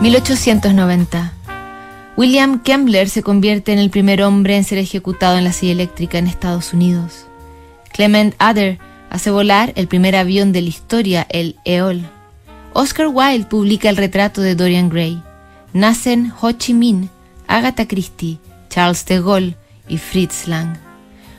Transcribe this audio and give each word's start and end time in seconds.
1890. 0.00 1.34
William 2.16 2.62
Kembler 2.62 3.10
se 3.10 3.22
convierte 3.22 3.74
en 3.74 3.78
el 3.78 3.90
primer 3.90 4.22
hombre 4.22 4.56
en 4.56 4.64
ser 4.64 4.78
ejecutado 4.78 5.36
en 5.36 5.44
la 5.44 5.52
silla 5.52 5.72
eléctrica 5.72 6.16
en 6.16 6.26
Estados 6.26 6.72
Unidos. 6.72 7.26
Clement 7.92 8.34
Adder 8.38 8.78
hace 9.10 9.30
volar 9.30 9.74
el 9.76 9.88
primer 9.88 10.16
avión 10.16 10.52
de 10.52 10.62
la 10.62 10.68
historia, 10.70 11.26
el 11.28 11.56
EOL. 11.66 12.02
Oscar 12.72 13.08
Wilde 13.08 13.44
publica 13.44 13.90
el 13.90 13.98
retrato 13.98 14.40
de 14.40 14.54
Dorian 14.54 14.88
Gray. 14.88 15.22
Nacen 15.74 16.32
Ho 16.40 16.52
Chi 16.52 16.72
Minh, 16.72 17.10
Agatha 17.46 17.86
Christie, 17.86 18.38
Charles 18.70 19.04
de 19.04 19.20
Gaulle 19.20 19.56
y 19.86 19.98
Fritz 19.98 20.46
Lang. 20.46 20.78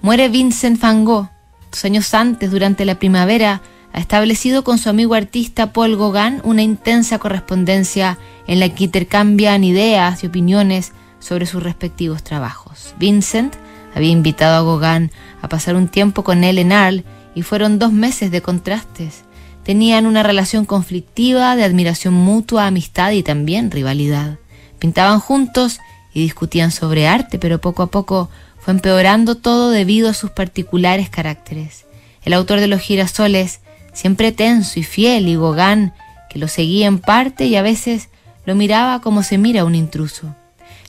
Muere 0.00 0.28
Vincent 0.28 0.80
van 0.80 1.04
Gogh. 1.04 1.28
Dos 1.72 1.84
años 1.84 2.14
antes, 2.14 2.52
durante 2.52 2.84
la 2.84 3.00
primavera, 3.00 3.62
ha 3.94 4.00
establecido 4.00 4.64
con 4.64 4.78
su 4.78 4.88
amigo 4.88 5.14
artista 5.14 5.72
Paul 5.72 5.96
Gauguin 5.96 6.40
una 6.42 6.62
intensa 6.62 7.20
correspondencia 7.20 8.18
en 8.48 8.58
la 8.58 8.68
que 8.68 8.84
intercambian 8.84 9.62
ideas 9.62 10.24
y 10.24 10.26
opiniones 10.26 10.92
sobre 11.20 11.46
sus 11.46 11.62
respectivos 11.62 12.24
trabajos. 12.24 12.94
Vincent 12.98 13.54
había 13.94 14.10
invitado 14.10 14.56
a 14.56 14.78
Gauguin 14.78 15.12
a 15.40 15.48
pasar 15.48 15.76
un 15.76 15.86
tiempo 15.86 16.24
con 16.24 16.42
él 16.42 16.58
en 16.58 16.72
Arles 16.72 17.04
y 17.36 17.42
fueron 17.42 17.78
dos 17.78 17.92
meses 17.92 18.32
de 18.32 18.42
contrastes. 18.42 19.22
Tenían 19.62 20.06
una 20.06 20.24
relación 20.24 20.64
conflictiva 20.64 21.54
de 21.54 21.62
admiración 21.62 22.14
mutua, 22.14 22.66
amistad 22.66 23.12
y 23.12 23.22
también 23.22 23.70
rivalidad. 23.70 24.38
Pintaban 24.80 25.20
juntos 25.20 25.78
y 26.12 26.20
discutían 26.20 26.72
sobre 26.72 27.06
arte, 27.06 27.38
pero 27.38 27.60
poco 27.60 27.84
a 27.84 27.92
poco 27.92 28.28
fue 28.58 28.74
empeorando 28.74 29.36
todo 29.36 29.70
debido 29.70 30.10
a 30.10 30.14
sus 30.14 30.30
particulares 30.30 31.10
caracteres. 31.10 31.86
El 32.24 32.32
autor 32.32 32.58
de 32.58 32.66
los 32.66 32.80
girasoles, 32.80 33.60
siempre 33.94 34.32
tenso 34.32 34.78
y 34.78 34.82
fiel, 34.82 35.28
y 35.28 35.36
Gauguin, 35.36 35.92
que 36.28 36.38
lo 36.38 36.48
seguía 36.48 36.86
en 36.86 36.98
parte 36.98 37.46
y 37.46 37.56
a 37.56 37.62
veces 37.62 38.10
lo 38.44 38.54
miraba 38.54 39.00
como 39.00 39.22
se 39.22 39.38
mira 39.38 39.62
a 39.62 39.64
un 39.64 39.74
intruso. 39.74 40.34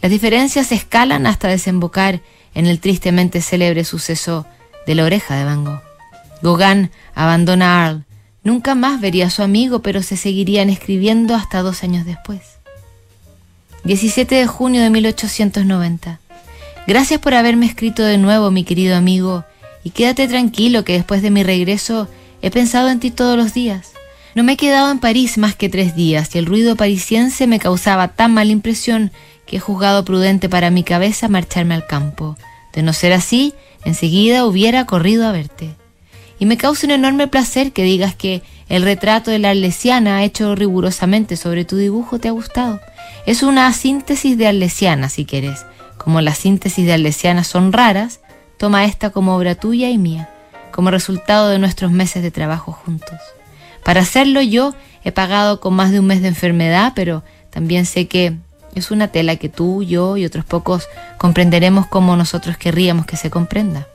Las 0.00 0.10
diferencias 0.10 0.72
escalan 0.72 1.26
hasta 1.26 1.48
desembocar 1.48 2.22
en 2.54 2.66
el 2.66 2.80
tristemente 2.80 3.42
célebre 3.42 3.84
suceso 3.84 4.46
de 4.86 4.94
la 4.94 5.04
oreja 5.04 5.36
de 5.36 5.44
Van 5.44 5.64
Gogh. 5.64 5.82
Gauguin 6.42 6.90
abandona 7.14 7.86
Arles. 7.86 8.04
Nunca 8.44 8.74
más 8.74 9.00
vería 9.00 9.26
a 9.26 9.30
su 9.30 9.42
amigo, 9.42 9.82
pero 9.82 10.02
se 10.02 10.16
seguirían 10.16 10.68
escribiendo 10.68 11.36
hasta 11.36 11.62
dos 11.62 11.84
años 11.84 12.04
después. 12.04 12.40
17 13.84 14.34
de 14.34 14.46
junio 14.46 14.82
de 14.82 14.90
1890. 14.90 16.18
Gracias 16.86 17.20
por 17.20 17.34
haberme 17.34 17.66
escrito 17.66 18.02
de 18.02 18.18
nuevo, 18.18 18.50
mi 18.50 18.64
querido 18.64 18.96
amigo, 18.96 19.44
y 19.84 19.90
quédate 19.90 20.26
tranquilo 20.26 20.84
que 20.84 20.94
después 20.94 21.22
de 21.22 21.30
mi 21.30 21.44
regreso 21.44 22.08
he 22.42 22.50
pensado 22.50 22.90
en 22.90 23.00
ti 23.00 23.10
todos 23.10 23.36
los 23.36 23.54
días. 23.54 23.92
No 24.34 24.42
me 24.42 24.52
he 24.52 24.56
quedado 24.56 24.90
en 24.90 24.98
París 24.98 25.38
más 25.38 25.54
que 25.54 25.68
tres 25.68 25.94
días 25.94 26.34
y 26.34 26.38
el 26.38 26.46
ruido 26.46 26.76
parisiense 26.76 27.46
me 27.46 27.58
causaba 27.58 28.08
tan 28.08 28.34
mala 28.34 28.50
impresión 28.50 29.12
que 29.46 29.56
he 29.56 29.60
juzgado 29.60 30.04
prudente 30.04 30.48
para 30.48 30.70
mi 30.70 30.82
cabeza 30.84 31.28
marcharme 31.28 31.74
al 31.74 31.86
campo. 31.86 32.36
De 32.72 32.82
no 32.82 32.92
ser 32.92 33.12
así, 33.12 33.54
enseguida 33.84 34.46
hubiera 34.46 34.86
corrido 34.86 35.26
a 35.26 35.32
verte. 35.32 35.70
Y 36.38 36.46
me 36.46 36.56
causa 36.56 36.86
un 36.86 36.92
enorme 36.92 37.28
placer 37.28 37.72
que 37.72 37.84
digas 37.84 38.14
que 38.14 38.42
el 38.68 38.82
retrato 38.82 39.30
de 39.30 39.38
la 39.38 39.50
Arlesiana 39.50 40.24
hecho 40.24 40.54
rigurosamente 40.54 41.36
sobre 41.36 41.64
tu 41.64 41.76
dibujo 41.76 42.18
te 42.18 42.28
ha 42.28 42.32
gustado. 42.32 42.80
Es 43.26 43.42
una 43.42 43.72
síntesis 43.72 44.36
de 44.38 44.46
Arlesiana, 44.46 45.08
si 45.08 45.24
quieres. 45.24 45.66
Como 45.98 46.20
las 46.20 46.38
síntesis 46.38 46.84
de 46.86 46.94
Arlesiana 46.94 47.44
son 47.44 47.72
raras, 47.72 48.20
toma 48.56 48.86
esta 48.86 49.10
como 49.10 49.36
obra 49.36 49.54
tuya 49.54 49.90
y 49.90 49.98
mía, 49.98 50.30
como 50.72 50.90
resultado 50.90 51.48
de 51.48 51.58
nuestros 51.58 51.92
meses 51.92 52.22
de 52.22 52.30
trabajo 52.30 52.72
juntos. 52.72 53.18
Para 53.84 54.00
hacerlo 54.00 54.40
yo 54.40 54.74
he 55.04 55.12
pagado 55.12 55.60
con 55.60 55.74
más 55.74 55.90
de 55.90 56.00
un 56.00 56.06
mes 56.06 56.22
de 56.22 56.28
enfermedad, 56.28 56.92
pero 56.94 57.22
también 57.50 57.86
sé 57.86 58.08
que 58.08 58.36
es 58.74 58.90
una 58.90 59.08
tela 59.08 59.36
que 59.36 59.48
tú, 59.48 59.82
yo 59.82 60.16
y 60.16 60.24
otros 60.24 60.44
pocos 60.44 60.88
comprenderemos 61.18 61.86
como 61.86 62.16
nosotros 62.16 62.56
querríamos 62.56 63.06
que 63.06 63.16
se 63.16 63.30
comprenda. 63.30 63.86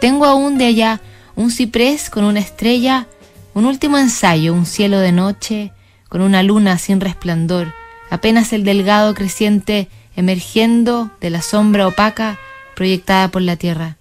Tengo 0.00 0.24
aún 0.24 0.58
de 0.58 0.66
allá 0.66 1.00
un 1.36 1.50
ciprés 1.50 2.10
con 2.10 2.24
una 2.24 2.40
estrella, 2.40 3.06
un 3.54 3.66
último 3.66 3.98
ensayo, 3.98 4.54
un 4.54 4.66
cielo 4.66 5.00
de 5.00 5.12
noche, 5.12 5.72
con 6.08 6.20
una 6.20 6.42
luna 6.42 6.78
sin 6.78 7.00
resplandor, 7.00 7.72
apenas 8.10 8.52
el 8.52 8.64
delgado 8.64 9.14
creciente 9.14 9.88
emergiendo 10.16 11.10
de 11.20 11.30
la 11.30 11.42
sombra 11.42 11.88
opaca 11.88 12.38
proyectada 12.76 13.28
por 13.28 13.42
la 13.42 13.56
tierra. 13.56 13.96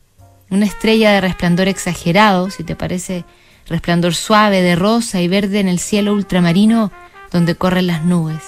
Una 0.53 0.67
estrella 0.67 1.11
de 1.13 1.19
resplandor 1.19 1.67
exagerado, 1.67 2.51
si 2.51 2.63
te 2.63 2.75
parece 2.75 3.25
resplandor 3.65 4.13
suave 4.13 4.61
de 4.61 4.75
rosa 4.75 5.19
y 5.19 5.27
verde 5.27 5.59
en 5.59 5.67
el 5.67 5.79
cielo 5.79 6.13
ultramarino 6.13 6.91
donde 7.31 7.55
corren 7.55 7.87
las 7.87 8.03
nubes. 8.03 8.43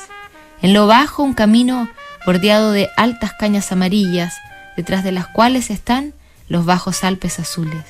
En 0.62 0.76
lo 0.76 0.86
bajo 0.86 1.24
un 1.24 1.34
camino 1.34 1.90
bordeado 2.24 2.72
de 2.72 2.90
altas 2.96 3.34
cañas 3.34 3.72
amarillas, 3.72 4.36
detrás 4.78 5.04
de 5.04 5.14
las 5.14 5.26
cuales 5.26 5.72
están 5.72 6.14
los 6.48 6.64
bajos 6.64 7.04
Alpes 7.04 7.40
azules. 7.40 7.84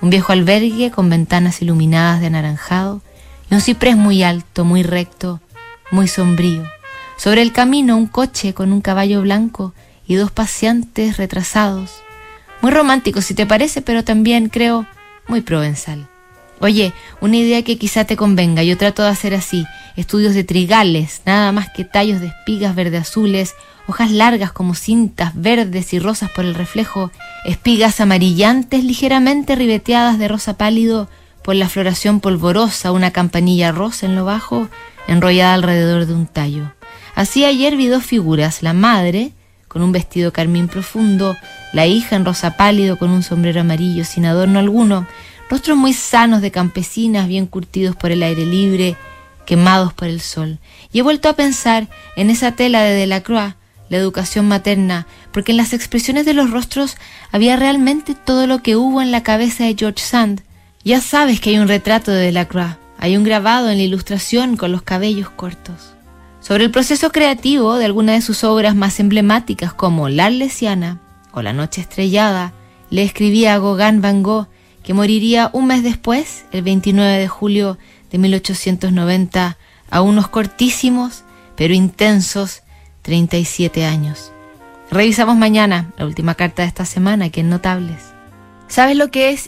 Un 0.00 0.10
viejo 0.10 0.30
albergue 0.30 0.92
con 0.92 1.10
ventanas 1.10 1.60
iluminadas 1.60 2.20
de 2.20 2.28
anaranjado 2.28 3.02
y 3.50 3.54
un 3.56 3.60
ciprés 3.60 3.96
muy 3.96 4.22
alto, 4.22 4.64
muy 4.64 4.84
recto, 4.84 5.40
muy 5.90 6.06
sombrío. 6.06 6.62
Sobre 7.16 7.42
el 7.42 7.52
camino 7.52 7.96
un 7.96 8.06
coche 8.06 8.54
con 8.54 8.72
un 8.72 8.80
caballo 8.80 9.22
blanco 9.22 9.74
y 10.06 10.14
dos 10.14 10.30
paseantes 10.30 11.16
retrasados. 11.16 12.05
Muy 12.66 12.74
romántico 12.74 13.22
si 13.22 13.32
te 13.32 13.46
parece, 13.46 13.80
pero 13.80 14.02
también 14.02 14.48
creo 14.48 14.86
muy 15.28 15.40
provenzal. 15.40 16.08
Oye, 16.58 16.92
una 17.20 17.36
idea 17.36 17.62
que 17.62 17.78
quizá 17.78 18.06
te 18.06 18.16
convenga, 18.16 18.64
yo 18.64 18.76
trato 18.76 19.04
de 19.04 19.08
hacer 19.08 19.34
así, 19.36 19.64
estudios 19.94 20.34
de 20.34 20.42
trigales, 20.42 21.22
nada 21.24 21.52
más 21.52 21.68
que 21.70 21.84
tallos 21.84 22.20
de 22.20 22.26
espigas 22.26 22.74
verde 22.74 22.96
azules, 22.96 23.54
hojas 23.86 24.10
largas 24.10 24.50
como 24.50 24.74
cintas 24.74 25.30
verdes 25.36 25.92
y 25.92 26.00
rosas 26.00 26.28
por 26.32 26.44
el 26.44 26.56
reflejo, 26.56 27.12
espigas 27.44 28.00
amarillantes 28.00 28.82
ligeramente 28.82 29.54
ribeteadas 29.54 30.18
de 30.18 30.26
rosa 30.26 30.56
pálido 30.56 31.08
por 31.44 31.54
la 31.54 31.68
floración 31.68 32.18
polvorosa, 32.18 32.90
una 32.90 33.12
campanilla 33.12 33.70
rosa 33.70 34.06
en 34.06 34.16
lo 34.16 34.24
bajo, 34.24 34.68
enrollada 35.06 35.54
alrededor 35.54 36.06
de 36.06 36.14
un 36.14 36.26
tallo. 36.26 36.72
Así 37.14 37.44
ayer 37.44 37.76
vi 37.76 37.86
dos 37.86 38.02
figuras, 38.02 38.64
la 38.64 38.72
madre, 38.72 39.30
con 39.68 39.82
un 39.82 39.92
vestido 39.92 40.32
carmín 40.32 40.66
profundo, 40.66 41.36
la 41.76 41.86
hija 41.86 42.16
en 42.16 42.24
rosa 42.24 42.56
pálido 42.56 42.96
con 42.96 43.10
un 43.10 43.22
sombrero 43.22 43.60
amarillo 43.60 44.06
sin 44.06 44.24
adorno 44.24 44.58
alguno, 44.58 45.06
rostros 45.50 45.76
muy 45.76 45.92
sanos 45.92 46.40
de 46.40 46.50
campesinas, 46.50 47.28
bien 47.28 47.44
curtidos 47.44 47.94
por 47.94 48.10
el 48.10 48.22
aire 48.22 48.46
libre, 48.46 48.96
quemados 49.44 49.92
por 49.92 50.08
el 50.08 50.22
sol. 50.22 50.58
Y 50.90 51.00
he 51.00 51.02
vuelto 51.02 51.28
a 51.28 51.34
pensar 51.34 51.86
en 52.16 52.30
esa 52.30 52.52
tela 52.52 52.82
de 52.82 52.94
Delacroix, 52.94 53.56
la 53.90 53.98
educación 53.98 54.48
materna, 54.48 55.06
porque 55.32 55.52
en 55.52 55.58
las 55.58 55.74
expresiones 55.74 56.24
de 56.24 56.32
los 56.32 56.50
rostros 56.50 56.96
había 57.30 57.56
realmente 57.56 58.14
todo 58.14 58.46
lo 58.46 58.62
que 58.62 58.74
hubo 58.74 59.02
en 59.02 59.12
la 59.12 59.22
cabeza 59.22 59.64
de 59.64 59.76
George 59.78 60.02
Sand. 60.02 60.40
Ya 60.82 61.02
sabes 61.02 61.40
que 61.40 61.50
hay 61.50 61.58
un 61.58 61.68
retrato 61.68 62.10
de 62.10 62.22
Delacroix, 62.22 62.78
hay 62.96 63.18
un 63.18 63.24
grabado 63.24 63.68
en 63.68 63.76
la 63.76 63.84
ilustración 63.84 64.56
con 64.56 64.72
los 64.72 64.80
cabellos 64.80 65.28
cortos. 65.28 65.92
Sobre 66.40 66.64
el 66.64 66.70
proceso 66.70 67.12
creativo 67.12 67.76
de 67.76 67.84
alguna 67.84 68.14
de 68.14 68.22
sus 68.22 68.44
obras 68.44 68.74
más 68.74 68.98
emblemáticas 68.98 69.74
como 69.74 70.08
La 70.08 70.24
Arlesiana 70.24 71.02
o 71.36 71.42
La 71.42 71.52
Noche 71.52 71.82
Estrellada, 71.82 72.54
le 72.88 73.02
escribía 73.02 73.54
a 73.54 73.58
Gauguin 73.58 74.00
Van 74.00 74.22
Gogh 74.22 74.48
que 74.82 74.94
moriría 74.94 75.50
un 75.52 75.66
mes 75.66 75.82
después, 75.82 76.46
el 76.50 76.62
29 76.62 77.18
de 77.18 77.28
julio 77.28 77.76
de 78.10 78.18
1890, 78.18 79.58
a 79.90 80.00
unos 80.00 80.28
cortísimos 80.28 81.24
pero 81.56 81.74
intensos 81.74 82.62
37 83.02 83.84
años. 83.84 84.32
Revisamos 84.90 85.36
mañana 85.36 85.92
la 85.98 86.06
última 86.06 86.34
carta 86.34 86.62
de 86.62 86.68
esta 86.68 86.84
semana, 86.84 87.28
que 87.30 87.40
es 87.40 87.46
Notables. 87.46 88.14
¿Sabes 88.68 88.96
lo 88.96 89.10
que 89.10 89.30
es 89.30 89.40